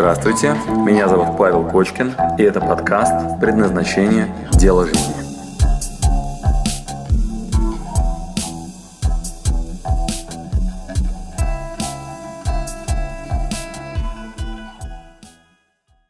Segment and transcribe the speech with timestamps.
[0.00, 0.54] Здравствуйте,
[0.86, 4.34] меня зовут Павел Кочкин, и это подкаст «Предназначение.
[4.52, 5.12] Дело жизни».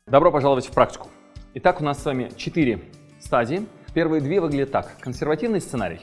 [0.07, 1.09] Добро пожаловать в практику.
[1.55, 2.85] Итак, у нас с вами четыре
[3.19, 3.67] стадии.
[3.93, 5.01] Первые две выглядят так.
[5.01, 6.03] Консервативный сценарий,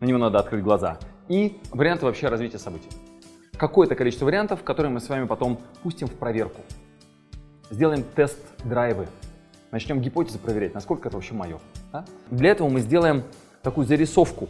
[0.00, 0.98] на него надо открыть глаза,
[1.28, 2.90] и варианты вообще развития событий.
[3.56, 6.60] Какое-то количество вариантов, которые мы с вами потом пустим в проверку.
[7.70, 9.08] Сделаем тест-драйвы.
[9.70, 11.58] Начнем гипотезы проверять, насколько это вообще мое.
[11.92, 12.04] Да?
[12.30, 13.24] Для этого мы сделаем
[13.62, 14.48] такую зарисовку.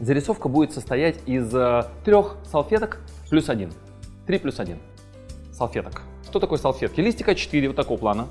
[0.00, 3.72] Зарисовка будет состоять из э, трех салфеток плюс один.
[4.26, 4.78] Три плюс один
[5.52, 6.02] салфеток.
[6.28, 7.00] Что такое салфетки?
[7.00, 8.26] Листик А4 вот такого плана.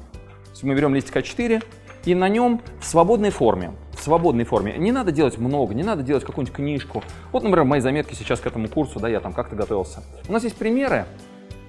[0.62, 1.64] Мы берем листик А4
[2.06, 4.76] и на нем в свободной форме, в свободной форме.
[4.78, 7.02] Не надо делать много, не надо делать какую-нибудь книжку.
[7.32, 10.04] Вот, например, мои заметки сейчас к этому курсу, да, я там как-то готовился.
[10.28, 11.06] У нас есть примеры,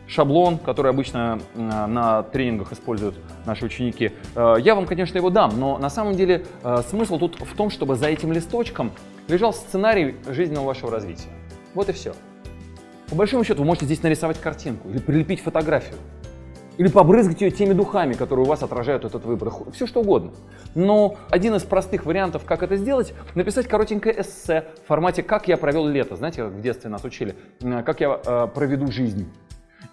[0.07, 4.13] шаблон, который обычно на тренингах используют наши ученики.
[4.35, 7.71] Э, я вам, конечно, его дам, но на самом деле э, смысл тут в том,
[7.71, 8.93] чтобы за этим листочком
[9.29, 11.31] лежал сценарий жизненного вашего развития.
[11.75, 12.15] Вот и все.
[13.09, 15.97] По большому счету вы можете здесь нарисовать картинку или прилепить фотографию.
[16.77, 19.53] Или побрызгать ее теми духами, которые у вас отражают этот выбор.
[19.73, 20.33] Все что угодно.
[20.75, 25.57] Но один из простых вариантов, как это сделать, написать коротенькое эссе в формате «Как я
[25.57, 26.17] провел лето».
[26.17, 27.37] Знаете, как в детстве нас учили?
[27.61, 29.29] «Как я э, проведу жизнь».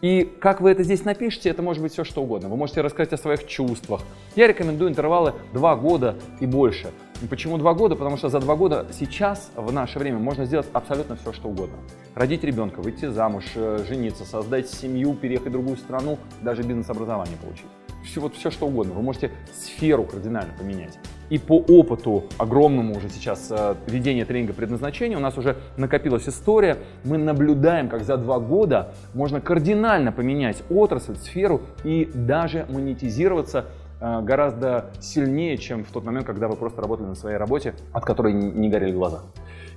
[0.01, 2.49] И как вы это здесь напишете, это может быть все что угодно.
[2.49, 4.01] Вы можете рассказать о своих чувствах.
[4.35, 6.91] Я рекомендую интервалы 2 года и больше.
[7.29, 7.95] Почему 2 года?
[7.95, 11.77] Потому что за 2 года сейчас, в наше время, можно сделать абсолютно все что угодно.
[12.15, 17.67] Родить ребенка, выйти замуж, э, жениться, создать семью, переехать в другую страну, даже бизнес-образование получить
[18.03, 18.93] все, вот все что угодно.
[18.93, 20.97] Вы можете сферу кардинально поменять.
[21.31, 26.77] И по опыту огромному уже сейчас э, ведения тренинга предназначения у нас уже накопилась история.
[27.05, 33.67] Мы наблюдаем, как за два года можно кардинально поменять отрасль, сферу и даже монетизироваться
[34.01, 38.03] э, гораздо сильнее, чем в тот момент, когда вы просто работали на своей работе, от
[38.03, 39.21] которой не горели глаза.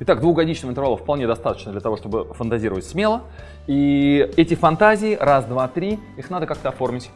[0.00, 3.22] Итак, двухгодичного интервала вполне достаточно для того, чтобы фантазировать смело.
[3.68, 7.12] И эти фантазии, раз, два, три, их надо как-то оформить.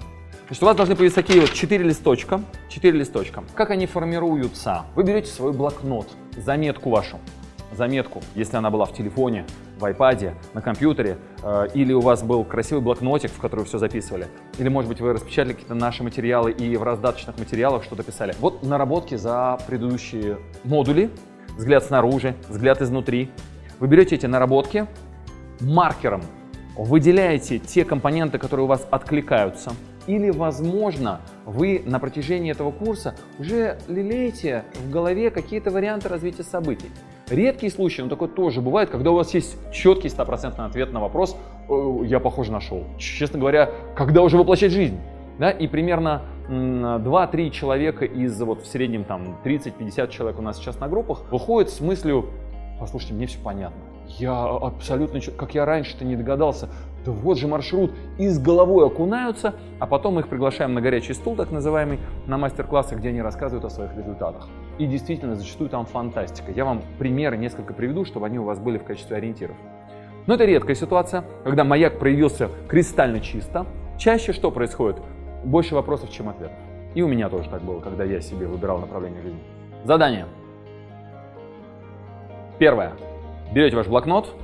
[0.49, 2.41] Значит, у вас должны появиться такие вот четыре листочка.
[2.71, 3.45] Четыре листочка.
[3.55, 4.87] Как они формируются?
[4.95, 7.19] Вы берете свой блокнот, заметку вашу.
[7.71, 9.45] Заметку, если она была в телефоне,
[9.79, 14.29] в iPad, на компьютере, э, или у вас был красивый блокнотик, в который все записывали,
[14.57, 18.35] или, может быть, вы распечатали какие-то наши материалы и в раздаточных материалах что-то писали.
[18.41, 21.11] Вот наработки за предыдущие модули,
[21.59, 23.31] взгляд снаружи, взгляд изнутри.
[23.81, 24.87] Вы берете эти наработки,
[25.61, 26.23] маркером
[26.75, 29.75] выделяете те компоненты, которые у вас откликаются–
[30.09, 36.91] или, возможно, вы на протяжении этого курса уже лелеете в голове какие-то варианты развития событий.
[37.29, 41.37] Редкий случай, но такой тоже бывает, когда у вас есть четкий стопроцентный ответ на вопрос
[42.05, 42.85] «я, похоже, нашел».
[42.99, 44.99] Честно говоря, когда уже воплощать жизнь?
[45.39, 50.81] Да, и примерно 2-3 человека из вот в среднем там 30-50 человек у нас сейчас
[50.81, 52.31] на группах выходят с мыслью
[52.81, 56.71] «послушайте, мне все понятно, я абсолютно, как я раньше-то не догадался,
[57.05, 61.15] да вот же маршрут, и с головой окунаются, а потом мы их приглашаем на горячий
[61.15, 64.49] стул, так называемый, на мастер-классы, где они рассказывают о своих результатах.
[64.79, 66.53] И действительно, зачастую там фантастика.
[66.53, 69.57] Я вам примеры несколько приведу, чтобы они у вас были в качестве ориентиров.
[70.27, 73.67] Но это редкая ситуация, когда маяк проявился кристально чисто.
[73.97, 74.99] Чаще что происходит?
[75.45, 76.57] Больше вопросов, чем ответов.
[76.95, 79.41] И у меня тоже так было, когда я себе выбирал направление жизни.
[79.85, 80.27] Задание.
[82.59, 82.93] Первое.
[83.53, 84.35] Берете ваш блокнот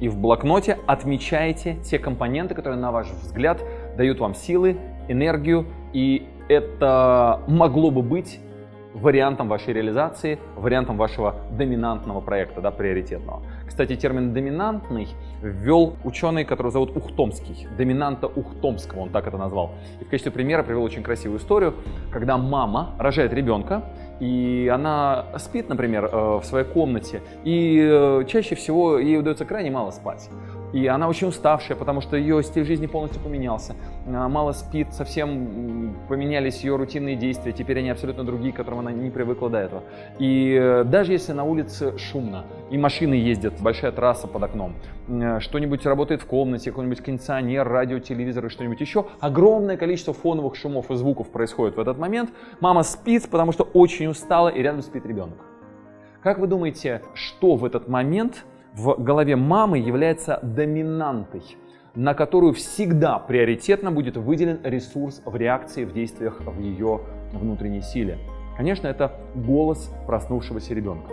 [0.00, 3.62] и в блокноте отмечаете те компоненты, которые, на ваш взгляд,
[3.96, 4.76] дают вам силы,
[5.08, 8.40] энергию, и это могло бы быть
[8.94, 13.42] вариантом вашей реализации, вариантом вашего доминантного проекта, да, приоритетного.
[13.66, 15.08] Кстати, термин «доминантный»
[15.42, 17.66] ввел ученый, которого зовут Ухтомский.
[17.76, 19.72] Доминанта Ухтомского, он так это назвал.
[20.00, 21.74] И в качестве примера привел очень красивую историю,
[22.12, 23.82] когда мама рожает ребенка,
[24.20, 29.70] и она спит, например, э, в своей комнате, и э, чаще всего ей удается крайне
[29.70, 30.30] мало спать.
[30.74, 33.76] И она очень уставшая, потому что ее стиль жизни полностью поменялся.
[34.08, 37.52] Она мало спит, совсем поменялись ее рутинные действия.
[37.52, 39.84] Теперь они абсолютно другие, к которым она не привыкла до этого.
[40.18, 44.74] И э, даже если на улице шумно, и машины ездят, большая трасса под окном,
[45.06, 50.56] э, что-нибудь работает в комнате, какой-нибудь кондиционер, радио, телевизор и что-нибудь еще, огромное количество фоновых
[50.56, 52.30] шумов и звуков происходит в этот момент.
[52.58, 55.38] Мама спит, потому что очень устала, и рядом спит ребенок.
[56.20, 58.44] Как вы думаете, что в этот момент
[58.74, 61.42] в голове мамы является доминантой,
[61.94, 67.00] на которую всегда приоритетно будет выделен ресурс в реакции, в действиях, в ее
[67.32, 68.18] внутренней силе.
[68.56, 71.12] Конечно, это голос проснувшегося ребенка.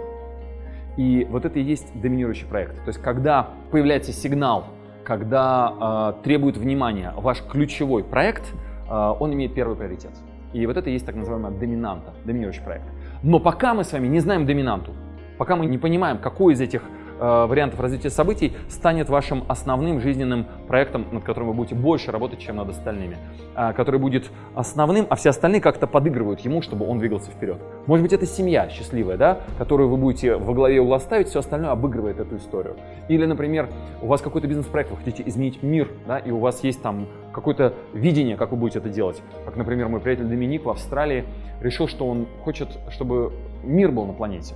[0.98, 2.75] И вот это и есть доминирующий проект.
[2.84, 4.66] То есть, когда появляется сигнал,
[5.04, 8.44] когда э, требует внимания ваш ключевой проект,
[8.90, 10.12] э, он имеет первый приоритет.
[10.54, 12.86] И вот это и есть так называемая доминанта, доминирующий проект.
[13.24, 14.92] Но пока мы с вами не знаем доминанту,
[15.38, 16.84] пока мы не понимаем, какой из этих
[17.21, 22.56] вариантов развития событий станет вашим основным жизненным проектом, над которым вы будете больше работать, чем
[22.56, 23.18] над остальными,
[23.56, 27.57] э, который будет основным, а все остальные как-то подыгрывают ему, чтобы он двигался вперед.
[27.85, 31.71] Может быть, это семья счастливая, да, которую вы будете во главе угла ставить, все остальное
[31.71, 32.75] обыгрывает эту историю.
[33.07, 33.69] Или, например,
[34.01, 37.74] у вас какой-то бизнес-проект, вы хотите изменить мир, да, и у вас есть там какое-то
[37.94, 39.21] видение, как вы будете это делать.
[39.45, 41.25] Как, например, мой приятель Доминик в Австралии
[41.62, 43.31] решил, что он хочет, чтобы
[43.63, 44.56] мир был на планете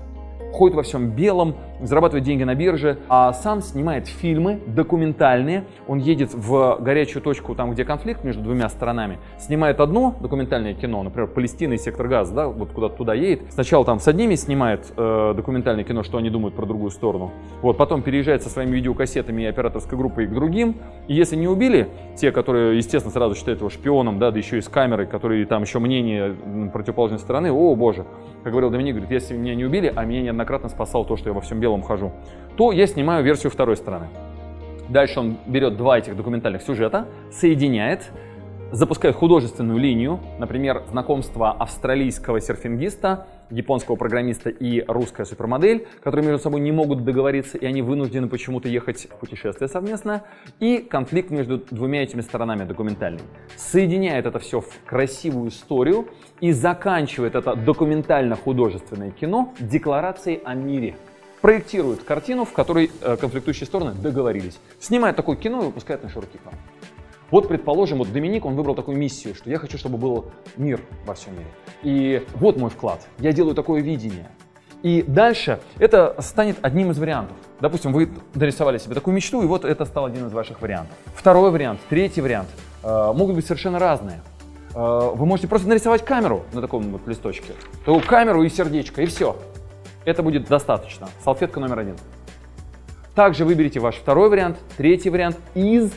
[0.56, 5.66] ходит во всем белом, зарабатывает деньги на бирже, а сам снимает фильмы документальные.
[5.88, 11.04] Он едет в горячую точку, там, где конфликт между двумя сторонами, снимает одно документальное кино,
[11.04, 13.44] например, Палестина и сектор газа, да, вот куда-то туда едет.
[13.50, 17.32] Сначала там с одними снимает э, документальное кино, что они думают про другую сторону.
[17.62, 20.76] Вот, потом переезжает со своими видеокассетами и операторской группой к другим.
[21.08, 24.62] И если не убили, те, которые, естественно, сразу считают его шпионом, да, да еще и
[24.62, 26.36] с камерой, которые там еще мнение
[26.74, 28.06] противоположной стороны, о боже,
[28.44, 31.34] как говорил Доминик, говорит, если меня не убили, а меня неоднократно спасал то, что я
[31.34, 32.12] во всем белом хожу,
[32.58, 34.08] то я снимаю версию второй стороны.
[34.90, 38.12] Дальше он берет два этих документальных сюжета, соединяет,
[38.72, 46.62] запускает художественную линию, например, знакомство австралийского серфингиста японского программиста и русская супермодель, которые между собой
[46.62, 50.24] не могут договориться, и они вынуждены почему-то ехать в путешествие совместно,
[50.60, 53.24] и конфликт между двумя этими сторонами документальный.
[53.56, 56.08] Соединяет это все в красивую историю
[56.42, 60.96] и заканчивает это документально-художественное кино декларацией о мире
[61.46, 64.58] проектирует картину, в которой э, конфликтующие стороны договорились.
[64.80, 66.56] Снимает такое кино и выпускает на широкий экран.
[67.30, 71.14] Вот, предположим, вот Доминик, он выбрал такую миссию, что я хочу, чтобы был мир во
[71.14, 71.46] всем мире.
[71.84, 73.08] И вот мой вклад.
[73.20, 74.32] Я делаю такое видение.
[74.82, 77.38] И дальше это станет одним из вариантов.
[77.62, 80.98] Допустим, вы нарисовали себе такую мечту, и вот это стал один из ваших вариантов.
[81.14, 82.50] Второй вариант, третий вариант
[82.82, 84.24] э, могут быть совершенно разные.
[84.74, 87.54] Э, вы можете просто нарисовать камеру на таком вот листочке.
[87.86, 89.36] То камеру и сердечко, и все.
[90.06, 91.10] Это будет достаточно.
[91.24, 91.96] Салфетка номер один.
[93.16, 95.92] Также выберите ваш второй вариант, третий вариант из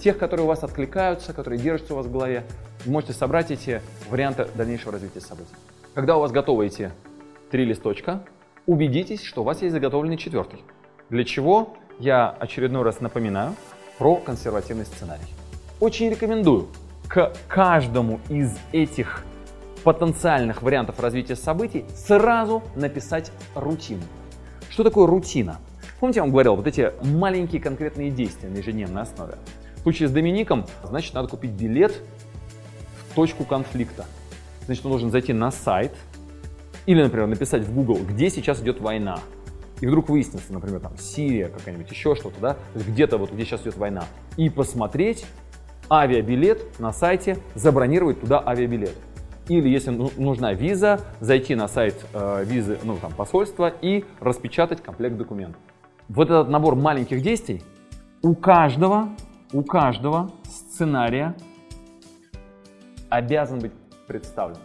[0.00, 2.44] тех, которые у вас откликаются, которые держатся у вас в голове.
[2.84, 5.54] Вы можете собрать эти варианты дальнейшего развития событий.
[5.94, 6.90] Когда у вас готовы эти
[7.50, 8.24] три листочка,
[8.66, 10.64] убедитесь, что у вас есть заготовленный четвертый.
[11.10, 13.54] Для чего я очередной раз напоминаю
[13.98, 15.26] про консервативный сценарий.
[15.78, 16.68] Очень рекомендую
[17.08, 19.24] к каждому из этих
[19.84, 24.02] потенциальных вариантов развития событий сразу написать рутину.
[24.68, 25.58] Что такое рутина?
[25.98, 29.34] Помните, я вам говорил, вот эти маленькие конкретные действия на ежедневной основе.
[29.76, 32.00] В случае с Домиником, значит, надо купить билет
[33.10, 34.06] в точку конфликта.
[34.66, 35.92] Значит, он должен зайти на сайт
[36.86, 39.20] или, например, написать в Google, где сейчас идет война.
[39.80, 43.76] И вдруг выяснится, например, там Сирия какая-нибудь, еще что-то, да, где-то вот, где сейчас идет
[43.76, 44.04] война.
[44.36, 45.24] И посмотреть
[45.90, 48.94] авиабилет на сайте, забронировать туда авиабилет.
[49.50, 54.80] Или, если ну, нужна виза, зайти на сайт э, визы, ну, там, посольства и распечатать
[54.80, 55.60] комплект документов.
[56.08, 57.60] Вот этот набор маленьких действий
[58.22, 59.08] у каждого
[59.52, 61.34] у каждого сценария
[63.08, 63.72] обязан быть
[64.06, 64.58] представлен.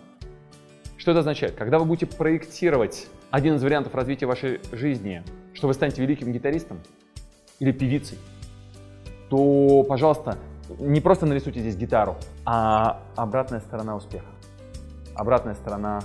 [0.98, 1.56] Что это означает?
[1.56, 5.24] Когда вы будете проектировать один из вариантов развития вашей жизни,
[5.56, 6.80] что вы станете великим гитаристом
[7.58, 8.20] или певицей,
[9.31, 10.38] то, пожалуйста,
[10.78, 14.34] не просто нарисуйте здесь гитару, а обратная сторона успеха.
[15.16, 16.02] Обратная сторона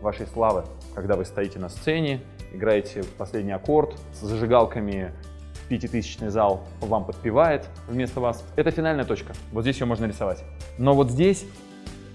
[0.00, 0.64] вашей славы,
[0.94, 2.20] когда вы стоите на сцене,
[2.52, 5.12] играете последний аккорд с зажигалками
[5.68, 8.44] пятитысячный зал вам подпевает вместо вас.
[8.54, 9.32] Это финальная точка.
[9.52, 10.44] Вот здесь ее можно рисовать.
[10.78, 11.44] Но вот здесь,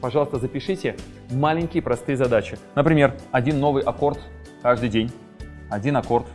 [0.01, 0.95] пожалуйста, запишите
[1.29, 2.57] маленькие простые задачи.
[2.73, 4.19] Например, один новый аккорд
[4.61, 5.11] каждый день.
[5.69, 6.25] Один аккорд.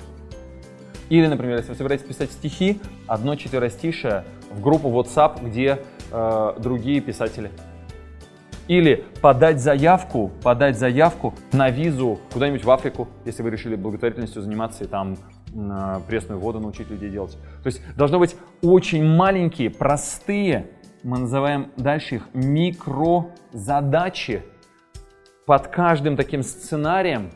[1.08, 5.78] Или, например, если вы собираетесь писать стихи, одно четверостишее в группу WhatsApp, где
[6.12, 7.50] э, другие писатели.
[8.68, 14.84] Или подать заявку, подать заявку на визу куда-нибудь в Африку, если вы решили благотворительностью заниматься
[14.84, 15.16] и там
[16.06, 17.38] пресную воду научить людей делать.
[17.62, 20.66] То есть должно быть очень маленькие, простые,
[21.02, 23.32] мы называем дальше их микрозадачи.
[25.46, 27.30] Под каждым таким сценарием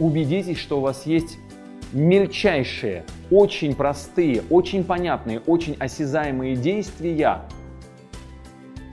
[0.00, 1.38] убедитесь, что у вас есть
[1.92, 7.42] мельчайшие, очень простые, очень понятные, очень осязаемые действия,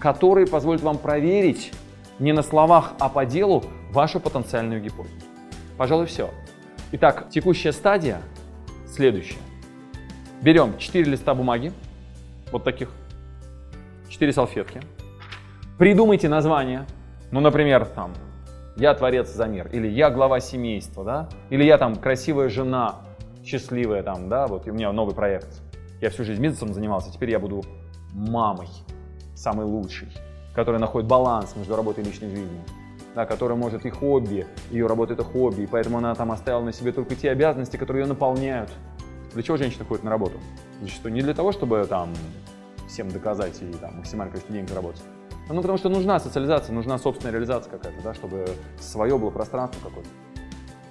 [0.02, 1.74] которые позволят вам проверить
[2.20, 5.16] не на словах, а по делу вашу потенциальную гипотезу.
[5.78, 6.32] Пожалуй, все.
[6.94, 8.22] Итак, текущая стадия
[8.88, 9.40] следующая.
[10.42, 11.72] Берем 4 листа бумаги,
[12.52, 12.90] вот таких,
[14.10, 14.82] 4 салфетки.
[15.78, 16.86] Придумайте название.
[17.32, 18.14] Ну, например, там,
[18.78, 22.96] я творец за мир, или я глава семейства, да, или я там красивая жена,
[23.44, 25.62] счастливая там, да, вот у меня новый проект.
[26.00, 27.64] Я всю жизнь бизнесом занимался, теперь я буду
[28.14, 28.70] мамой,
[29.38, 30.10] самой лучшей.
[30.58, 32.64] которая находит баланс между работой и личной жизнью,
[33.14, 36.74] да, которая может и хобби, ее работа это хобби, и поэтому она там оставила на
[36.74, 38.72] себе только те обязанности, которые ее наполняют.
[39.36, 40.40] Для чего женщина ходит на работу?
[40.82, 42.12] Зачастую не для того, чтобы там
[42.90, 45.04] всем доказать и там максимальное количество денег заработать.
[45.48, 48.48] Ну, потому что нужна социализация, нужна собственная реализация какая-то, да, чтобы
[48.80, 50.10] свое было пространство какое-то.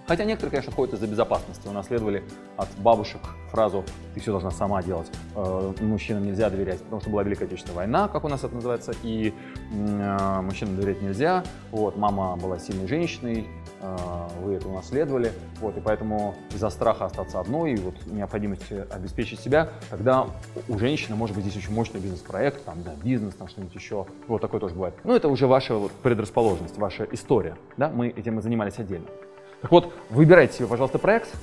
[0.07, 1.67] Хотя некоторые, конечно, ходят из-за безопасности.
[1.67, 2.23] Унаследовали
[2.57, 3.21] от бабушек
[3.51, 3.85] фразу
[4.15, 5.11] «ты все должна сама делать».
[5.35, 8.93] Э, мужчинам нельзя доверять, потому что была Великая Отечественная война, как у нас это называется,
[9.03, 9.35] и
[9.73, 11.43] э, мужчинам доверять нельзя.
[11.73, 13.49] Вот, мама была сильной женщиной,
[13.81, 13.97] э,
[14.43, 15.33] вы это унаследовали.
[15.61, 20.27] Вот, и поэтому из-за страха остаться одной и вот необходимости обеспечить себя, тогда
[20.69, 24.07] у женщины может быть здесь очень мощный бизнес-проект, там, да, бизнес, там что-нибудь еще.
[24.29, 24.95] Вот такое тоже бывает.
[25.03, 27.57] Но это уже ваша предрасположенность, ваша история.
[27.77, 27.89] Да?
[27.89, 29.07] Мы этим и занимались отдельно.
[29.67, 31.35] Так вот, выбирайте себе, пожалуйста, проект,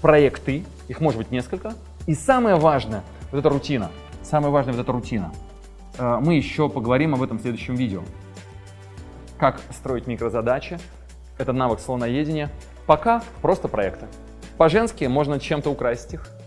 [0.00, 1.74] проекты, их может быть несколько.
[2.06, 3.90] И самое важное, вот эта рутина.
[4.22, 5.30] Самое важное, вот эта рутина.
[5.98, 8.00] Э, мы еще поговорим об этом в следующем видео.
[9.36, 10.78] Как строить микрозадачи.
[11.36, 12.48] Это навык слоноедения.
[12.86, 14.06] Пока просто проекты.
[14.56, 16.39] По-женски можно чем-то украсить их.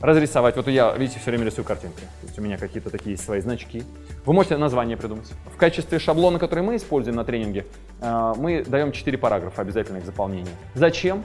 [0.00, 0.56] Разрисовать.
[0.56, 2.00] Вот я, видите, все время рисую картинки.
[2.00, 3.82] То есть у меня какие-то такие свои значки.
[4.24, 5.30] Вы можете название придумать.
[5.54, 7.66] В качестве шаблона, который мы используем на тренинге,
[8.00, 10.54] э, мы даем 4 параграфа обязательно к заполнению.
[10.74, 11.22] Зачем?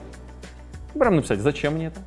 [0.92, 2.00] Прям написать, зачем мне это?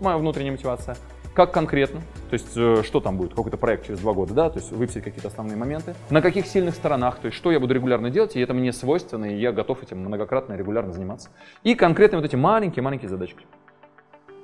[0.00, 0.96] Моя внутренняя мотивация.
[1.34, 2.00] Как конкретно?
[2.30, 3.34] То есть, э, что там будет?
[3.34, 4.50] Какой-то проект через два года, да?
[4.50, 5.94] То есть, выписать какие-то основные моменты.
[6.08, 7.18] На каких сильных сторонах?
[7.18, 9.98] То есть, что я буду регулярно делать, и это мне свойственно, и я готов этим
[9.98, 11.28] многократно и регулярно заниматься.
[11.64, 13.44] И конкретно вот эти маленькие-маленькие задачки.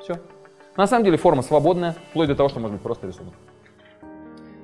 [0.03, 0.21] Все.
[0.81, 3.35] На самом деле, форма свободная, вплоть до того, что может быть просто рисунок.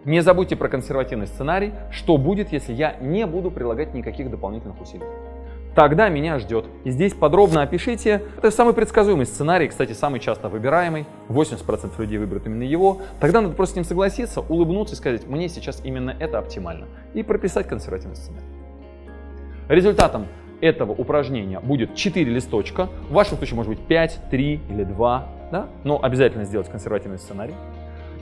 [0.06, 5.04] Не забудьте про консервативный сценарий, что будет, если я не буду прилагать никаких дополнительных усилий.
[5.74, 6.64] Тогда меня ждет.
[6.84, 8.22] И здесь подробно опишите.
[8.38, 11.04] Это самый предсказуемый сценарий, кстати, самый часто выбираемый.
[11.28, 13.02] 80% людей выберут именно его.
[13.20, 16.86] Тогда надо просто с ним согласиться, улыбнуться и сказать, мне сейчас именно это оптимально.
[17.12, 18.46] И прописать консервативный сценарий.
[19.68, 20.28] Результатом
[20.62, 22.88] этого упражнения будет 4 листочка.
[23.10, 25.35] В вашем случае может быть 5, 3 или 2.
[25.50, 25.68] Да?
[25.84, 27.54] Но обязательно сделать консервативный сценарий.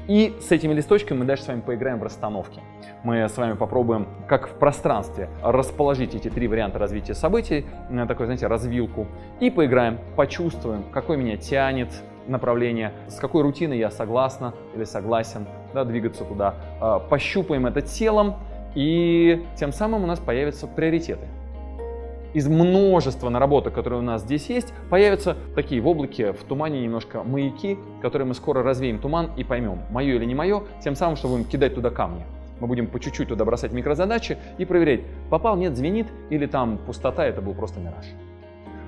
[0.07, 2.61] И с этими листочками мы дальше с вами поиграем в расстановки.
[3.05, 8.27] Мы с вами попробуем, как в пространстве, расположить эти три варианта развития событий, на такой,
[8.27, 9.07] знаете, развилку,
[9.41, 11.89] и поиграем, почувствуем, какой меня тянет
[12.27, 16.55] направление, с какой рутиной я согласна или согласен да, двигаться туда.
[16.81, 18.37] А, пощупаем это телом,
[18.75, 21.27] и тем самым у нас появятся приоритеты
[22.35, 27.23] из множества наработок, которые у нас здесь есть, появятся такие в облаке, в тумане немножко
[27.23, 31.29] маяки, которые мы скоро развеем туман и поймем, мое или не мое, тем самым, что
[31.29, 32.25] будем кидать туда камни.
[32.61, 35.01] Мы будем по чуть-чуть туда бросать микрозадачи и проверять,
[35.31, 38.05] попал, нет, звенит, или там пустота, это был просто мираж.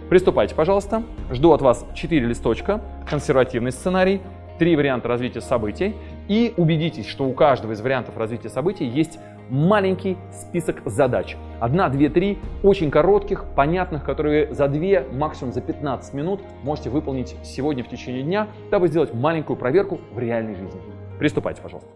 [0.09, 1.03] Приступайте, пожалуйста.
[1.33, 4.21] Жду от вас 4 листочка, консервативный сценарий,
[4.59, 5.95] три варианта развития событий
[6.29, 11.37] и убедитесь, что у каждого из вариантов развития событий есть маленький список задач.
[11.61, 17.37] Одна, две, три, очень коротких, понятных, которые за две, максимум за 15 минут можете выполнить
[17.43, 20.81] сегодня в течение дня, дабы сделать маленькую проверку в реальной жизни.
[21.19, 21.91] Приступайте, пожалуйста.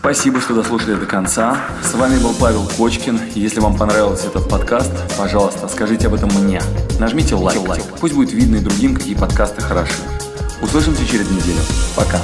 [0.00, 1.58] Спасибо, что дослушали до конца.
[1.82, 3.20] С вами был Павел Кочкин.
[3.34, 6.60] Если вам понравился этот подкаст, пожалуйста, скажите об этом мне.
[6.98, 7.68] Нажмите лайк.
[7.68, 7.82] лайк.
[8.00, 10.02] Пусть будет видно и другим, какие подкасты хороши.
[10.62, 11.60] Услышимся через неделю.
[11.94, 12.18] Пока.